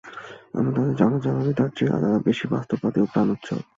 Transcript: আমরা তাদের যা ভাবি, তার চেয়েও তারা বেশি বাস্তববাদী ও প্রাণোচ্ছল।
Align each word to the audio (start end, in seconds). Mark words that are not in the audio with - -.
আমরা 0.57 0.71
তাদের 0.77 0.95
যা 1.21 1.31
ভাবি, 1.37 1.53
তার 1.53 1.69
চেয়েও 1.77 2.01
তারা 2.03 2.19
বেশি 2.27 2.45
বাস্তববাদী 2.53 2.99
ও 3.01 3.07
প্রাণোচ্ছল। 3.13 3.59